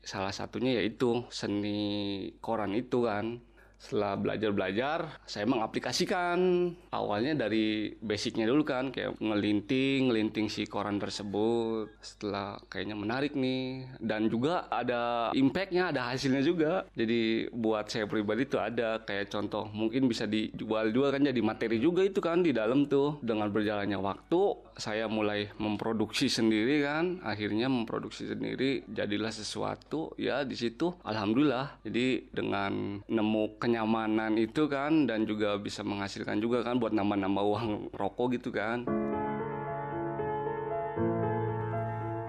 salah 0.04 0.36
satunya 0.36 0.84
yaitu 0.84 1.24
seni 1.32 2.28
koran 2.44 2.76
itu 2.76 3.08
kan 3.08 3.40
setelah 3.84 4.16
belajar-belajar 4.16 5.20
saya 5.28 5.44
mengaplikasikan. 5.44 6.72
Awalnya 6.96 7.36
dari 7.36 7.92
basicnya 8.00 8.48
dulu 8.48 8.64
kan 8.64 8.96
kayak 8.96 9.20
ngelinting 9.20 10.08
ngelinting 10.08 10.48
si 10.48 10.64
koran 10.64 11.04
tersebut. 11.04 11.92
Setelah 12.00 12.64
kayaknya 12.72 12.96
menarik 12.96 13.36
nih. 13.36 13.92
Dan 14.00 14.32
juga 14.32 14.72
ada 14.72 15.36
impactnya 15.36 15.92
ada 15.92 16.16
hasilnya 16.16 16.40
juga. 16.40 16.88
Jadi 16.96 17.52
buat 17.52 17.92
saya 17.92 18.08
pribadi 18.08 18.48
tuh 18.48 18.64
ada. 18.64 19.04
Kayak 19.04 19.36
contoh 19.36 19.68
mungkin 19.76 20.08
bisa 20.08 20.24
dijual 20.24 20.96
jual 20.96 21.12
kan 21.12 21.20
jadi 21.20 21.42
materi 21.44 21.84
juga 21.84 22.08
itu 22.08 22.24
kan 22.24 22.40
di 22.40 22.56
dalam 22.56 22.88
tuh. 22.88 23.20
Dengan 23.20 23.52
berjalannya 23.52 24.00
waktu 24.00 24.42
saya 24.80 25.12
mulai 25.12 25.52
memproduksi 25.60 26.32
sendiri 26.32 26.88
kan. 26.88 27.20
Akhirnya 27.20 27.68
memproduksi 27.68 28.32
sendiri 28.32 28.88
jadilah 28.88 29.36
sesuatu 29.36 30.16
ya 30.16 30.48
di 30.48 30.56
situ. 30.56 30.96
Alhamdulillah. 31.04 31.84
Jadi 31.84 32.32
dengan 32.32 33.04
nemu 33.04 33.60
kenyamanan 33.74 34.38
itu 34.38 34.70
kan 34.70 35.10
dan 35.10 35.26
juga 35.26 35.58
bisa 35.58 35.82
menghasilkan 35.82 36.38
juga 36.38 36.62
kan 36.62 36.78
buat 36.78 36.94
nambah-nambah 36.94 37.42
uang 37.42 37.68
rokok 37.98 38.38
gitu 38.38 38.54
kan 38.54 38.86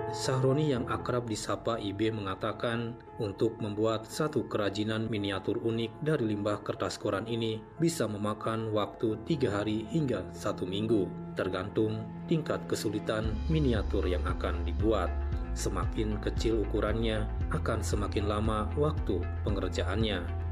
Sahroni 0.08 0.72
yang 0.72 0.88
akrab 0.88 1.28
disapa 1.28 1.76
IB 1.76 2.16
mengatakan 2.16 2.96
untuk 3.20 3.60
membuat 3.60 4.08
satu 4.08 4.48
kerajinan 4.48 5.10
miniatur 5.12 5.60
unik 5.60 6.00
dari 6.00 6.32
limbah 6.32 6.64
kertas 6.64 6.96
koran 6.96 7.28
ini 7.28 7.60
bisa 7.76 8.08
memakan 8.08 8.72
waktu 8.72 9.20
tiga 9.28 9.52
hari 9.60 9.84
hingga 9.92 10.24
satu 10.32 10.64
minggu, 10.64 11.10
tergantung 11.34 12.06
tingkat 12.30 12.62
kesulitan 12.70 13.34
miniatur 13.50 14.06
yang 14.06 14.22
akan 14.22 14.62
dibuat. 14.62 15.10
Semakin 15.58 16.22
kecil 16.22 16.62
ukurannya, 16.62 17.26
akan 17.50 17.82
semakin 17.82 18.30
lama 18.30 18.70
waktu 18.78 19.18
pengerjaannya. 19.42 20.43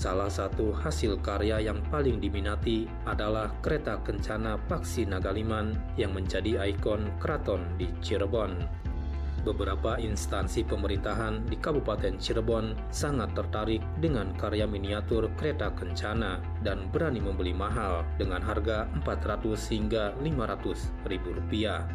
Salah 0.00 0.32
satu 0.32 0.72
hasil 0.72 1.20
karya 1.20 1.60
yang 1.60 1.84
paling 1.92 2.24
diminati 2.24 2.88
adalah 3.04 3.52
kereta 3.60 4.00
kencana 4.00 4.56
Paksi 4.64 5.04
Nagaliman 5.04 5.76
yang 6.00 6.16
menjadi 6.16 6.56
ikon 6.72 7.20
keraton 7.20 7.68
di 7.76 7.92
Cirebon 8.00 8.80
beberapa 9.40 9.96
instansi 9.96 10.64
pemerintahan 10.68 11.48
di 11.48 11.56
Kabupaten 11.56 12.20
Cirebon 12.20 12.76
sangat 12.92 13.32
tertarik 13.32 13.80
dengan 14.00 14.36
karya 14.36 14.68
miniatur 14.68 15.32
kereta 15.36 15.72
kencana 15.72 16.40
dan 16.60 16.92
berani 16.92 17.24
membeli 17.24 17.56
mahal 17.56 18.04
dengan 18.20 18.44
harga 18.44 18.84
400 19.00 19.56
hingga 19.72 20.12
500 20.20 21.08
ribu 21.08 21.32
rupiah. 21.32 21.88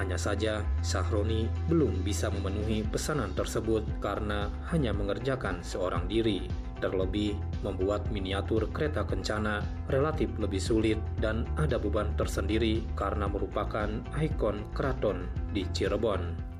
Hanya 0.00 0.16
saja 0.16 0.64
Sahroni 0.80 1.52
belum 1.68 2.00
bisa 2.00 2.32
memenuhi 2.32 2.80
pesanan 2.88 3.36
tersebut 3.36 3.84
karena 4.00 4.48
hanya 4.72 4.96
mengerjakan 4.96 5.60
seorang 5.60 6.08
diri. 6.08 6.71
Terlebih, 6.82 7.38
membuat 7.62 8.10
miniatur 8.10 8.66
kereta 8.74 9.06
kencana 9.06 9.62
relatif 9.86 10.26
lebih 10.42 10.58
sulit 10.58 10.98
dan 11.22 11.46
ada 11.54 11.78
beban 11.78 12.10
tersendiri 12.18 12.82
karena 12.98 13.30
merupakan 13.30 13.86
ikon 14.18 14.66
keraton 14.74 15.30
di 15.54 15.62
Cirebon 15.70 16.51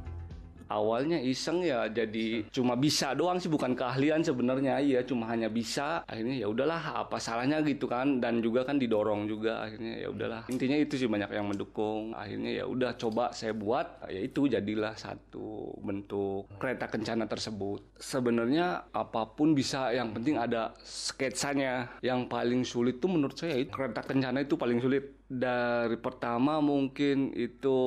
awalnya 0.73 1.21
iseng 1.21 1.61
ya 1.61 1.85
jadi 1.93 2.49
cuma 2.49 2.73
bisa 2.81 3.13
doang 3.13 3.37
sih 3.37 3.53
bukan 3.53 3.77
keahlian 3.77 4.25
sebenarnya. 4.25 4.81
Iya 4.81 5.05
cuma 5.05 5.29
hanya 5.29 5.53
bisa. 5.53 6.01
Akhirnya 6.09 6.41
ya 6.41 6.49
udahlah 6.49 7.05
apa 7.05 7.21
salahnya 7.21 7.61
gitu 7.63 7.85
kan. 7.85 8.19
Dan 8.25 8.41
juga 8.41 8.65
kan 8.65 8.81
didorong 8.81 9.29
juga 9.29 9.69
akhirnya 9.69 10.01
ya 10.01 10.09
udahlah. 10.09 10.49
Intinya 10.49 10.81
itu 10.81 10.97
sih 10.97 11.09
banyak 11.11 11.29
yang 11.29 11.47
mendukung. 11.53 12.17
Akhirnya 12.17 12.63
ya 12.63 12.65
udah 12.65 12.97
coba 12.97 13.31
saya 13.37 13.53
buat 13.53 14.09
ya 14.09 14.21
itu 14.25 14.49
jadilah 14.49 14.97
satu 14.97 15.77
bentuk 15.85 16.49
kereta 16.57 16.89
kencana 16.89 17.29
tersebut. 17.29 18.01
Sebenarnya 18.01 18.89
apa 18.91 19.29
pun 19.37 19.53
bisa 19.53 19.93
yang 19.93 20.17
penting 20.17 20.41
ada 20.41 20.73
sketsanya. 20.81 22.01
Yang 22.01 22.33
paling 22.33 22.63
sulit 22.65 22.97
tuh 22.99 23.13
menurut 23.13 23.37
saya 23.37 23.61
itu 23.61 23.71
kereta 23.71 24.01
kencana 24.01 24.41
itu 24.43 24.57
paling 24.57 24.81
sulit 24.81 25.22
dari 25.33 25.97
pertama 25.97 26.61
mungkin 26.61 27.33
itu 27.33 27.79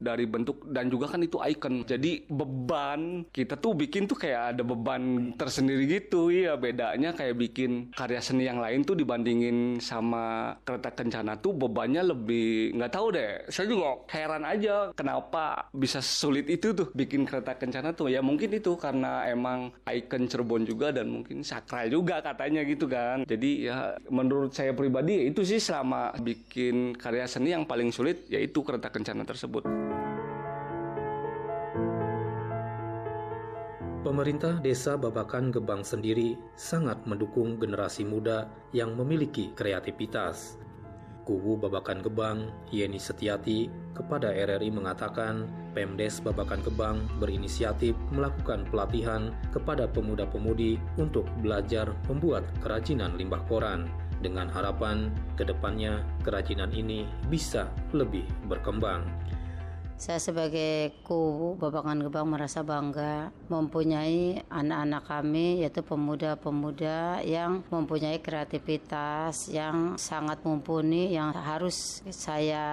dari 0.00 0.24
bentuk 0.24 0.64
dan 0.72 0.88
juga 0.88 1.12
kan 1.12 1.20
itu 1.20 1.36
icon. 1.36 1.84
Jadi 1.84 2.24
beban 2.32 3.28
kita 3.28 3.60
tuh 3.60 3.76
bikin 3.76 4.08
tuh 4.08 4.16
kayak 4.16 4.56
ada 4.56 4.62
beban 4.64 5.36
tersendiri 5.36 5.84
gitu. 5.84 6.32
Ya 6.32 6.56
bedanya 6.56 7.12
kayak 7.12 7.36
bikin 7.36 7.92
karya 7.92 8.24
seni 8.24 8.48
yang 8.48 8.64
lain 8.64 8.88
tuh 8.88 8.96
dibandingin 8.96 9.76
sama 9.84 10.56
kereta 10.64 10.96
kencana 10.96 11.36
tuh 11.36 11.52
bebannya 11.52 12.00
lebih 12.00 12.72
nggak 12.80 12.92
tahu 12.92 13.06
deh. 13.12 13.44
Saya 13.52 13.68
juga 13.68 14.00
heran 14.08 14.48
aja 14.48 14.96
kenapa 14.96 15.68
bisa 15.76 16.00
sulit 16.00 16.48
itu 16.48 16.72
tuh 16.72 16.88
bikin 16.96 17.28
kereta 17.28 17.52
kencana 17.52 17.92
tuh. 17.92 18.08
Ya 18.08 18.24
mungkin 18.24 18.48
itu 18.56 18.80
karena 18.80 19.28
emang 19.28 19.76
icon 19.84 20.24
Cirebon 20.24 20.64
juga 20.64 20.88
dan 20.88 21.12
mungkin 21.12 21.44
sakral 21.44 21.92
juga 21.92 22.24
katanya 22.24 22.64
gitu 22.64 22.88
kan. 22.88 23.28
Jadi 23.28 23.68
ya 23.68 24.00
menurut 24.08 24.56
saya 24.56 24.72
pribadi 24.72 25.20
ya 25.20 25.24
itu 25.28 25.44
sih 25.44 25.60
selama 25.60 26.16
bikin 26.22 26.61
bikin 26.62 26.94
karya 26.94 27.26
seni 27.26 27.50
yang 27.50 27.66
paling 27.66 27.90
sulit 27.90 28.22
yaitu 28.30 28.62
kereta 28.62 28.86
kencana 28.86 29.26
tersebut. 29.26 29.66
Pemerintah 34.06 34.62
Desa 34.62 34.94
Babakan 34.94 35.50
Gebang 35.50 35.82
sendiri 35.82 36.38
sangat 36.54 37.02
mendukung 37.02 37.58
generasi 37.58 38.06
muda 38.06 38.46
yang 38.70 38.94
memiliki 38.94 39.50
kreativitas. 39.58 40.58
Kubu 41.26 41.54
Babakan 41.58 42.02
Gebang, 42.02 42.50
Yeni 42.70 42.98
Setiati, 42.98 43.70
kepada 43.94 44.30
RRI 44.30 44.70
mengatakan 44.74 45.46
Pemdes 45.74 46.18
Babakan 46.22 46.62
Gebang 46.62 46.98
berinisiatif 47.18 47.94
melakukan 48.14 48.66
pelatihan 48.70 49.34
kepada 49.50 49.86
pemuda-pemudi 49.90 50.78
untuk 50.98 51.26
belajar 51.42 51.90
membuat 52.10 52.42
kerajinan 52.62 53.14
limbah 53.18 53.42
koran 53.46 53.86
dengan 54.22 54.46
harapan 54.48 55.10
ke 55.34 55.42
depannya 55.42 56.00
kerajinan 56.22 56.70
ini 56.70 57.04
bisa 57.26 57.68
lebih 57.90 58.24
berkembang. 58.46 59.02
Saya 60.02 60.18
sebagai 60.18 60.98
kubu 61.06 61.54
Babakan 61.62 62.02
Gebang 62.02 62.34
merasa 62.34 62.66
bangga 62.66 63.30
mempunyai 63.46 64.42
anak-anak 64.50 65.06
kami 65.06 65.62
yaitu 65.62 65.78
pemuda-pemuda 65.86 67.22
yang 67.22 67.62
mempunyai 67.70 68.18
kreativitas 68.18 69.46
yang 69.46 69.94
sangat 69.94 70.42
mumpuni 70.42 71.14
yang 71.14 71.30
harus 71.30 72.02
saya 72.10 72.66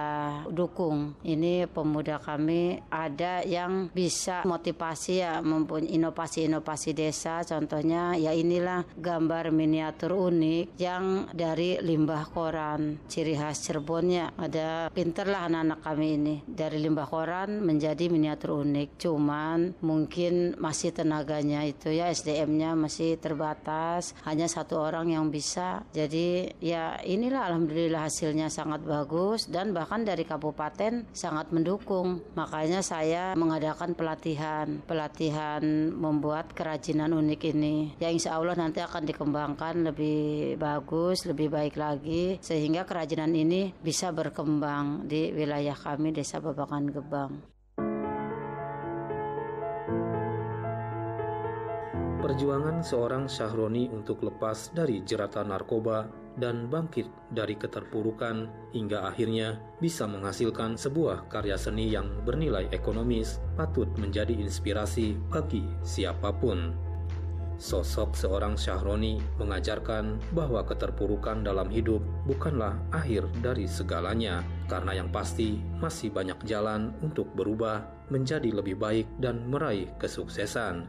dukung. 0.50 1.14
Ini 1.22 1.70
pemuda 1.70 2.18
kami 2.18 2.82
ada 2.90 3.46
yang 3.46 3.94
bisa 3.94 4.42
motivasi 4.42 5.22
ya 5.22 5.38
mempunyai 5.38 5.94
inovasi-inovasi 6.02 6.98
desa 6.98 7.46
contohnya 7.46 8.18
ya 8.18 8.34
inilah 8.34 8.82
gambar 8.98 9.54
miniatur 9.54 10.18
unik 10.18 10.74
yang 10.82 11.30
dari 11.30 11.78
limbah 11.78 12.26
koran 12.34 12.98
ciri 13.06 13.38
khas 13.38 13.62
Cirebonnya 13.62 14.34
ada 14.34 14.90
pinterlah 14.90 15.46
anak-anak 15.46 15.78
kami 15.86 16.08
ini 16.18 16.34
dari 16.42 16.82
limbah 16.82 17.06
koran 17.06 17.19
koran 17.20 17.60
menjadi 17.60 18.08
miniatur 18.08 18.64
unik. 18.64 18.96
Cuman 18.96 19.76
mungkin 19.84 20.56
masih 20.56 20.88
tenaganya 20.96 21.68
itu 21.68 21.92
ya 21.92 22.08
SDM-nya 22.08 22.72
masih 22.72 23.20
terbatas, 23.20 24.16
hanya 24.24 24.48
satu 24.48 24.80
orang 24.80 25.12
yang 25.12 25.28
bisa. 25.28 25.84
Jadi 25.92 26.48
ya 26.64 26.96
inilah 27.04 27.52
alhamdulillah 27.52 28.08
hasilnya 28.08 28.48
sangat 28.48 28.80
bagus 28.88 29.52
dan 29.52 29.76
bahkan 29.76 30.00
dari 30.00 30.24
kabupaten 30.24 31.04
sangat 31.12 31.52
mendukung. 31.52 32.24
Makanya 32.32 32.80
saya 32.80 33.36
mengadakan 33.36 33.92
pelatihan, 33.92 34.80
pelatihan 34.88 35.92
membuat 35.92 36.56
kerajinan 36.56 37.12
unik 37.12 37.40
ini. 37.52 37.92
Ya 38.00 38.08
insya 38.08 38.40
Allah 38.40 38.56
nanti 38.56 38.80
akan 38.80 39.04
dikembangkan 39.04 39.92
lebih 39.92 40.56
bagus, 40.56 41.28
lebih 41.28 41.52
baik 41.52 41.76
lagi 41.76 42.40
sehingga 42.40 42.88
kerajinan 42.88 43.36
ini 43.36 43.76
bisa 43.76 44.08
berkembang 44.08 45.04
di 45.04 45.28
wilayah 45.36 45.76
kami 45.76 46.16
Desa 46.16 46.40
Babakan. 46.40 46.99
Perjuangan 52.20 52.84
seorang 52.84 53.24
Syahroni 53.32 53.88
untuk 53.88 54.20
lepas 54.20 54.76
dari 54.76 55.00
jeratan 55.00 55.48
narkoba 55.48 56.04
dan 56.36 56.68
bangkit 56.68 57.08
dari 57.32 57.56
keterpurukan 57.56 58.44
hingga 58.76 59.08
akhirnya 59.08 59.56
bisa 59.80 60.04
menghasilkan 60.04 60.76
sebuah 60.76 61.32
karya 61.32 61.56
seni 61.56 61.88
yang 61.88 62.12
bernilai 62.28 62.68
ekonomis 62.76 63.40
patut 63.56 63.88
menjadi 63.96 64.36
inspirasi 64.36 65.16
bagi 65.32 65.64
siapa 65.80 66.28
pun. 66.36 66.89
Sosok 67.60 68.16
seorang 68.16 68.56
Syahroni 68.56 69.20
mengajarkan 69.36 70.16
bahwa 70.32 70.64
keterpurukan 70.64 71.44
dalam 71.44 71.68
hidup 71.68 72.00
bukanlah 72.24 72.80
akhir 72.88 73.28
dari 73.44 73.68
segalanya, 73.68 74.40
karena 74.64 74.96
yang 74.96 75.12
pasti 75.12 75.60
masih 75.76 76.08
banyak 76.08 76.40
jalan 76.48 76.96
untuk 77.04 77.28
berubah 77.36 77.84
menjadi 78.08 78.48
lebih 78.48 78.80
baik 78.80 79.04
dan 79.20 79.44
meraih 79.44 79.92
kesuksesan. 80.00 80.88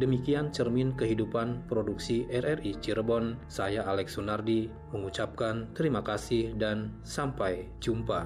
Demikian 0.00 0.48
cermin 0.48 0.96
kehidupan 0.96 1.68
produksi 1.68 2.24
RRI 2.32 2.80
Cirebon. 2.80 3.36
Saya 3.52 3.84
Alex 3.84 4.16
Sunardi 4.16 4.72
mengucapkan 4.96 5.68
terima 5.76 6.00
kasih 6.00 6.56
dan 6.56 6.96
sampai 7.04 7.68
jumpa. 7.76 8.24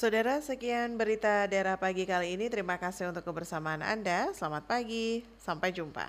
Saudara, 0.00 0.40
sekian 0.40 0.96
berita 0.96 1.44
daerah 1.44 1.76
pagi 1.76 2.08
kali 2.08 2.32
ini. 2.32 2.48
Terima 2.48 2.80
kasih 2.80 3.12
untuk 3.12 3.20
kebersamaan 3.20 3.84
Anda. 3.84 4.32
Selamat 4.32 4.64
pagi, 4.64 5.20
sampai 5.36 5.76
jumpa. 5.76 6.08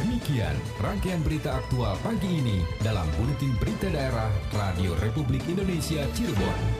Demikian 0.00 0.56
rangkaian 0.80 1.20
berita 1.20 1.60
aktual 1.60 1.92
pagi 2.00 2.40
ini 2.40 2.64
dalam 2.80 3.04
Buletin 3.20 3.52
Berita 3.60 3.92
Daerah 3.92 4.32
Radio 4.56 4.96
Republik 4.96 5.44
Indonesia 5.44 6.00
Cirebon. 6.16 6.79